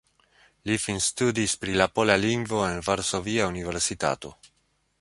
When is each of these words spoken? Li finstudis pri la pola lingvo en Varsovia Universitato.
Li 0.69 0.77
finstudis 0.85 1.53
pri 1.65 1.75
la 1.81 1.87
pola 1.99 2.15
lingvo 2.23 2.63
en 2.69 2.81
Varsovia 2.89 3.51
Universitato. 3.53 4.33